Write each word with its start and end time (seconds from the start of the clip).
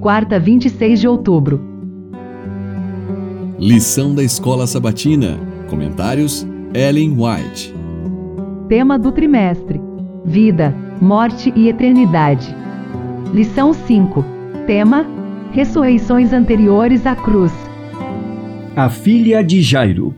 quarta, 0.00 0.38
26 0.38 1.00
de 1.00 1.08
outubro. 1.08 1.60
Lição 3.58 4.14
da 4.14 4.22
Escola 4.22 4.66
Sabatina. 4.66 5.38
Comentários: 5.68 6.46
Ellen 6.74 7.16
White. 7.18 7.74
Tema 8.68 8.98
do 8.98 9.12
trimestre: 9.12 9.80
Vida, 10.24 10.74
Morte 11.00 11.52
e 11.56 11.68
Eternidade. 11.68 12.54
Lição 13.32 13.72
5. 13.72 14.24
Tema: 14.66 15.06
Ressurreições 15.52 16.32
anteriores 16.32 17.06
à 17.06 17.14
cruz. 17.14 17.52
A 18.76 18.90
filha 18.90 19.42
de 19.42 19.62
Jairo. 19.62 20.14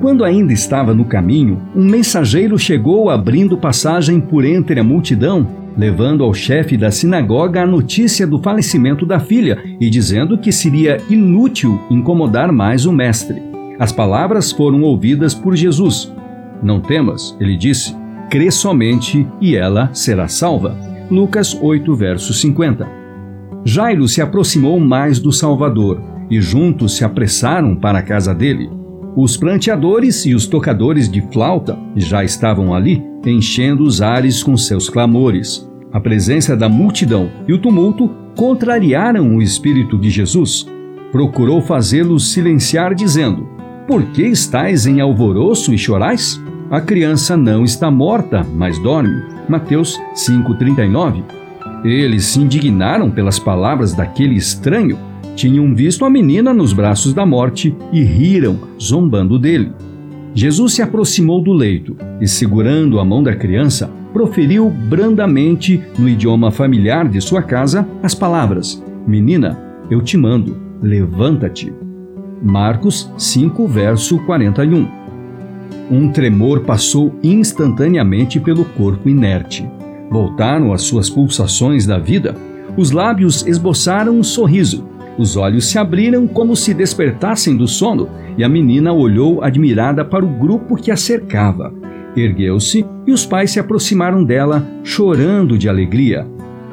Quando 0.00 0.24
ainda 0.24 0.52
estava 0.52 0.92
no 0.92 1.04
caminho, 1.04 1.62
um 1.74 1.84
mensageiro 1.84 2.58
chegou 2.58 3.08
abrindo 3.10 3.56
passagem 3.56 4.20
por 4.20 4.44
entre 4.44 4.80
a 4.80 4.84
multidão, 4.84 5.46
levando 5.76 6.24
ao 6.24 6.34
chefe 6.34 6.76
da 6.76 6.90
sinagoga 6.90 7.62
a 7.62 7.66
notícia 7.66 8.26
do 8.26 8.38
falecimento 8.38 9.06
da 9.06 9.20
filha 9.20 9.62
e 9.80 9.88
dizendo 9.88 10.36
que 10.36 10.52
seria 10.52 10.98
inútil 11.08 11.80
incomodar 11.90 12.52
mais 12.52 12.84
o 12.84 12.92
mestre. 12.92 13.42
As 13.78 13.92
palavras 13.92 14.52
foram 14.52 14.82
ouvidas 14.82 15.34
por 15.34 15.56
Jesus. 15.56 16.12
Não 16.62 16.80
temas, 16.80 17.36
ele 17.40 17.56
disse, 17.56 17.96
crê 18.30 18.50
somente 18.50 19.26
e 19.40 19.56
ela 19.56 19.90
será 19.92 20.28
salva. 20.28 20.76
Lucas 21.10 21.56
8, 21.60 21.94
verso 21.94 22.32
50. 22.32 22.88
Jairo 23.64 24.08
se 24.08 24.20
aproximou 24.20 24.78
mais 24.80 25.18
do 25.18 25.32
Salvador 25.32 26.00
e 26.30 26.40
juntos 26.40 26.96
se 26.96 27.04
apressaram 27.04 27.76
para 27.76 27.98
a 27.98 28.02
casa 28.02 28.34
dele. 28.34 28.81
Os 29.14 29.36
planteadores 29.36 30.24
e 30.24 30.34
os 30.34 30.46
tocadores 30.46 31.10
de 31.10 31.20
flauta 31.30 31.78
já 31.94 32.24
estavam 32.24 32.74
ali, 32.74 33.04
enchendo 33.26 33.84
os 33.84 34.00
ares 34.00 34.42
com 34.42 34.56
seus 34.56 34.88
clamores. 34.88 35.68
A 35.92 36.00
presença 36.00 36.56
da 36.56 36.66
multidão 36.66 37.30
e 37.46 37.52
o 37.52 37.58
tumulto 37.58 38.10
contrariaram 38.34 39.36
o 39.36 39.42
espírito 39.42 39.98
de 39.98 40.08
Jesus. 40.08 40.66
Procurou 41.10 41.60
fazê-los 41.60 42.32
silenciar, 42.32 42.94
dizendo: 42.94 43.46
Por 43.86 44.02
que 44.12 44.22
estáis 44.22 44.86
em 44.86 45.02
alvoroço 45.02 45.74
e 45.74 45.78
chorais? 45.78 46.42
A 46.70 46.80
criança 46.80 47.36
não 47.36 47.64
está 47.64 47.90
morta, 47.90 48.46
mas 48.54 48.78
dorme. 48.78 49.22
Mateus 49.46 50.00
5,39. 50.14 51.22
Eles 51.84 52.24
se 52.24 52.40
indignaram 52.40 53.10
pelas 53.10 53.38
palavras 53.38 53.92
daquele 53.92 54.36
estranho 54.36 55.11
tinham 55.34 55.74
visto 55.74 56.04
a 56.04 56.10
menina 56.10 56.52
nos 56.52 56.72
braços 56.72 57.14
da 57.14 57.24
morte 57.24 57.74
e 57.92 58.02
riram, 58.02 58.58
zombando 58.80 59.38
dele. 59.38 59.72
Jesus 60.34 60.74
se 60.74 60.82
aproximou 60.82 61.42
do 61.42 61.52
leito 61.52 61.96
e, 62.20 62.26
segurando 62.26 62.98
a 62.98 63.04
mão 63.04 63.22
da 63.22 63.34
criança, 63.34 63.90
proferiu 64.12 64.70
brandamente, 64.70 65.82
no 65.98 66.08
idioma 66.08 66.50
familiar 66.50 67.08
de 67.08 67.20
sua 67.20 67.42
casa, 67.42 67.86
as 68.02 68.14
palavras: 68.14 68.82
Menina, 69.06 69.58
eu 69.90 70.00
te 70.00 70.16
mando, 70.16 70.56
levanta-te. 70.80 71.72
Marcos 72.42 73.10
5, 73.18 73.66
verso 73.68 74.18
41. 74.24 74.88
Um 75.90 76.10
tremor 76.10 76.60
passou 76.60 77.14
instantaneamente 77.22 78.40
pelo 78.40 78.64
corpo 78.64 79.08
inerte. 79.08 79.68
Voltaram 80.10 80.72
as 80.72 80.82
suas 80.82 81.10
pulsações 81.10 81.86
da 81.86 81.98
vida. 81.98 82.34
Os 82.76 82.90
lábios 82.90 83.46
esboçaram 83.46 84.18
um 84.18 84.22
sorriso 84.22 84.91
os 85.18 85.36
olhos 85.36 85.70
se 85.70 85.78
abriram 85.78 86.26
como 86.26 86.56
se 86.56 86.72
despertassem 86.72 87.56
do 87.56 87.68
sono, 87.68 88.08
e 88.36 88.42
a 88.42 88.48
menina 88.48 88.92
olhou 88.92 89.42
admirada 89.42 90.04
para 90.04 90.24
o 90.24 90.28
grupo 90.28 90.76
que 90.76 90.90
a 90.90 90.96
cercava. 90.96 91.72
Ergueu-se 92.16 92.84
e 93.06 93.12
os 93.12 93.24
pais 93.24 93.50
se 93.50 93.60
aproximaram 93.60 94.24
dela, 94.24 94.66
chorando 94.82 95.56
de 95.58 95.68
alegria. 95.68 96.26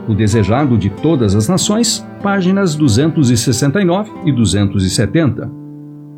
O 0.07 0.13
Desejado 0.13 0.77
de 0.77 0.89
Todas 0.89 1.35
as 1.35 1.47
Nações, 1.47 2.05
páginas 2.21 2.75
269 2.75 4.11
e 4.25 4.31
270. 4.31 5.49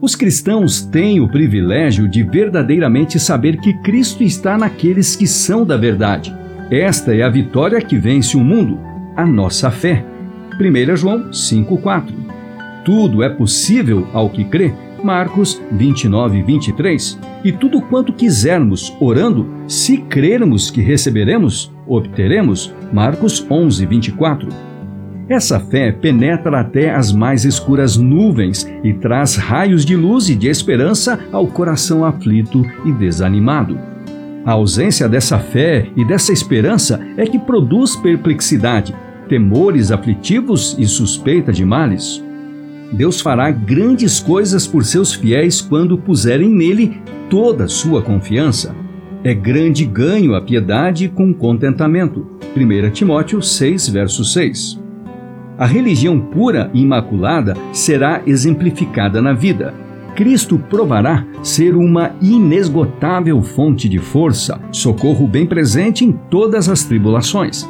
Os 0.01 0.15
cristãos 0.15 0.81
têm 0.81 1.19
o 1.19 1.27
privilégio 1.27 2.07
de 2.07 2.23
verdadeiramente 2.23 3.19
saber 3.19 3.57
que 3.57 3.73
Cristo 3.81 4.23
está 4.23 4.57
naqueles 4.57 5.15
que 5.15 5.27
são 5.27 5.63
da 5.63 5.77
verdade. 5.77 6.35
Esta 6.71 7.13
é 7.13 7.21
a 7.21 7.29
vitória 7.29 7.79
que 7.81 7.97
vence 7.97 8.35
o 8.35 8.39
mundo, 8.39 8.79
a 9.15 9.25
nossa 9.25 9.69
fé. 9.69 10.03
1 10.61 10.95
João 10.95 11.29
5,4. 11.31 12.13
Tudo 12.85 13.23
é 13.23 13.29
possível 13.29 14.07
ao 14.13 14.29
que 14.29 14.43
crê. 14.43 14.73
Marcos 15.03 15.59
29, 15.71 16.43
23. 16.43 17.19
E 17.43 17.51
tudo 17.51 17.81
quanto 17.81 18.13
quisermos, 18.13 18.95
orando, 18.99 19.49
se 19.67 19.97
crermos 19.97 20.69
que 20.69 20.81
receberemos, 20.81 21.73
obteremos. 21.87 22.73
Marcos 22.93 23.45
11, 23.49 23.85
24. 23.87 24.49
Essa 25.27 25.59
fé 25.59 25.91
penetra 25.91 26.59
até 26.59 26.93
as 26.93 27.11
mais 27.11 27.45
escuras 27.45 27.95
nuvens 27.95 28.69
e 28.83 28.93
traz 28.93 29.35
raios 29.37 29.85
de 29.85 29.95
luz 29.95 30.29
e 30.29 30.35
de 30.35 30.47
esperança 30.47 31.19
ao 31.31 31.47
coração 31.47 32.03
aflito 32.03 32.65
e 32.85 32.91
desanimado. 32.91 33.79
A 34.45 34.51
ausência 34.51 35.07
dessa 35.07 35.39
fé 35.39 35.87
e 35.95 36.03
dessa 36.03 36.33
esperança 36.33 36.99
é 37.15 37.25
que 37.25 37.39
produz 37.39 37.95
perplexidade, 37.95 38.93
temores 39.31 39.93
aflitivos 39.93 40.75
e 40.77 40.85
suspeita 40.85 41.53
de 41.53 41.63
males. 41.63 42.21
Deus 42.91 43.21
fará 43.21 43.49
grandes 43.49 44.19
coisas 44.19 44.67
por 44.67 44.83
seus 44.83 45.13
fiéis 45.13 45.61
quando 45.61 45.97
puserem 45.97 46.49
nele 46.49 46.99
toda 47.29 47.63
a 47.63 47.69
sua 47.69 48.01
confiança. 48.01 48.75
É 49.23 49.33
grande 49.33 49.85
ganho 49.85 50.35
a 50.35 50.41
piedade 50.41 51.07
com 51.07 51.33
contentamento. 51.33 52.27
1 52.53 52.89
Timóteo 52.91 53.41
6, 53.41 53.87
verso 53.87 54.25
6. 54.25 54.77
A 55.57 55.65
religião 55.65 56.19
pura 56.19 56.69
e 56.73 56.81
imaculada 56.81 57.55
será 57.71 58.21
exemplificada 58.27 59.21
na 59.21 59.31
vida. 59.31 59.73
Cristo 60.13 60.59
provará 60.59 61.25
ser 61.41 61.73
uma 61.73 62.11
inesgotável 62.21 63.41
fonte 63.41 63.87
de 63.87 63.97
força, 63.97 64.59
socorro 64.73 65.25
bem 65.25 65.45
presente 65.45 66.03
em 66.03 66.11
todas 66.11 66.67
as 66.67 66.83
tribulações. 66.83 67.65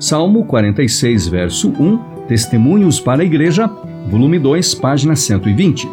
Salmo 0.00 0.46
46, 0.46 1.28
verso 1.28 1.68
1, 1.78 1.98
Testemunhos 2.26 2.98
para 2.98 3.20
a 3.20 3.24
Igreja, 3.24 3.70
volume 4.08 4.38
2, 4.38 4.74
página 4.76 5.14
120. 5.14 5.86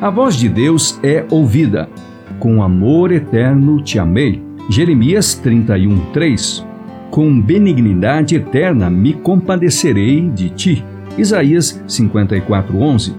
A 0.00 0.10
voz 0.10 0.34
de 0.34 0.48
Deus 0.48 0.98
é 1.00 1.24
ouvida. 1.30 1.88
Com 2.40 2.60
amor 2.60 3.12
eterno 3.12 3.80
te 3.80 4.00
amei. 4.00 4.42
Jeremias 4.68 5.34
31, 5.34 5.96
3. 6.12 6.66
Com 7.08 7.40
benignidade 7.40 8.34
eterna 8.34 8.90
me 8.90 9.12
compadecerei 9.12 10.28
de 10.30 10.50
ti. 10.50 10.84
Isaías 11.16 11.80
54, 11.86 12.76
11. 12.76 13.14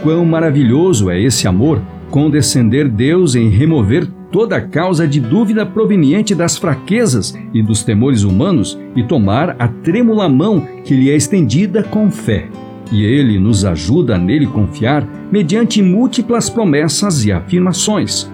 Quão 0.00 0.24
maravilhoso 0.24 1.10
é 1.10 1.20
esse 1.20 1.48
amor, 1.48 1.82
condescender 2.08 2.88
Deus 2.88 3.34
em 3.34 3.48
remover 3.48 4.06
toda 4.30 4.60
causa 4.60 5.06
de 5.06 5.20
dúvida 5.20 5.64
proveniente 5.64 6.34
das 6.34 6.56
fraquezas 6.56 7.36
e 7.52 7.62
dos 7.62 7.82
temores 7.82 8.22
humanos 8.22 8.78
e 8.94 9.02
tomar 9.02 9.56
a 9.58 9.68
trêmula 9.68 10.28
mão 10.28 10.66
que 10.84 10.94
lhe 10.94 11.10
é 11.10 11.16
estendida 11.16 11.82
com 11.82 12.10
fé. 12.10 12.48
E 12.90 13.04
ele 13.04 13.38
nos 13.38 13.64
ajuda 13.64 14.16
a 14.16 14.18
nele 14.18 14.46
confiar 14.46 15.06
mediante 15.30 15.82
múltiplas 15.82 16.48
promessas 16.48 17.24
e 17.24 17.32
afirmações. 17.32 18.30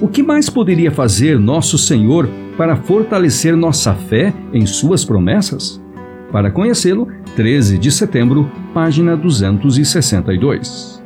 O 0.00 0.08
que 0.08 0.22
mais 0.22 0.48
poderia 0.48 0.90
fazer 0.90 1.38
nosso 1.38 1.76
Senhor 1.76 2.28
para 2.56 2.76
fortalecer 2.76 3.56
nossa 3.56 3.94
fé 3.94 4.32
em 4.52 4.64
suas 4.64 5.04
promessas? 5.04 5.82
Para 6.30 6.50
conhecê-lo, 6.50 7.08
13 7.36 7.78
de 7.78 7.90
setembro, 7.90 8.50
página 8.72 9.16
262. 9.16 10.97